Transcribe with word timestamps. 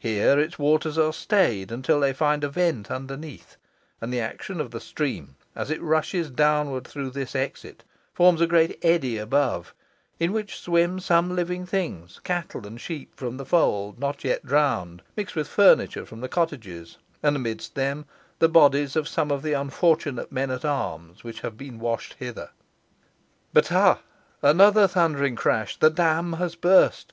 Here 0.00 0.36
its 0.36 0.58
waters 0.58 0.98
are 0.98 1.12
stayed 1.12 1.70
until 1.70 2.00
they 2.00 2.12
find 2.12 2.42
a 2.42 2.48
vent 2.48 2.90
underneath, 2.90 3.56
and 4.00 4.12
the 4.12 4.18
action 4.18 4.60
of 4.60 4.72
the 4.72 4.80
stream, 4.80 5.36
as 5.54 5.70
it 5.70 5.80
rushes 5.80 6.28
downwards 6.28 6.90
through 6.90 7.10
this 7.10 7.36
exit, 7.36 7.84
forms 8.12 8.40
a 8.40 8.48
great 8.48 8.76
eddy 8.84 9.16
above, 9.16 9.72
in 10.18 10.32
which 10.32 10.58
swim 10.58 10.98
some 10.98 11.36
living 11.36 11.66
things, 11.66 12.18
cattle 12.24 12.66
and 12.66 12.80
sheep 12.80 13.14
from 13.14 13.36
the 13.36 13.46
fold 13.46 13.96
not 14.00 14.24
yet 14.24 14.44
drowned, 14.44 15.02
mixed 15.16 15.36
with 15.36 15.46
furniture 15.46 16.04
from 16.04 16.20
the 16.20 16.28
cottages, 16.28 16.98
and 17.22 17.36
amidst 17.36 17.76
them 17.76 18.06
the 18.40 18.48
bodies 18.48 18.96
of 18.96 19.06
some 19.06 19.30
of 19.30 19.44
the 19.44 19.52
unfortunate 19.52 20.32
men 20.32 20.50
at 20.50 20.64
arms 20.64 21.22
which 21.22 21.42
have 21.42 21.56
been 21.56 21.78
washed 21.78 22.16
hither. 22.18 22.50
But, 23.52 23.68
ha! 23.68 24.00
another 24.42 24.88
thundering 24.88 25.36
crash. 25.36 25.76
The 25.76 25.90
dam 25.90 26.32
has 26.32 26.56
burst. 26.56 27.12